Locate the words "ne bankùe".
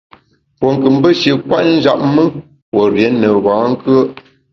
3.21-3.99